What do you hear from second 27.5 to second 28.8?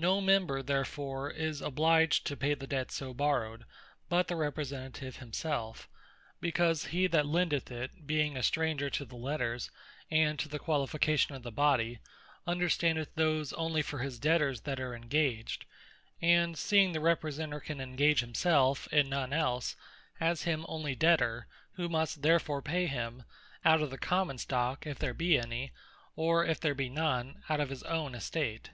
of his own estate.